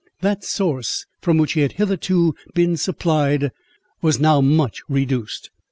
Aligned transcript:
That 0.21 0.43
source 0.43 1.05
from 1.21 1.37
which 1.37 1.53
he 1.53 1.61
had 1.61 1.73
hitherto 1.73 2.33
been 2.55 2.75
supplied, 2.75 3.51
was 4.01 4.19
now 4.19 4.41
much 4.41 4.81
reduced. 4.89 5.51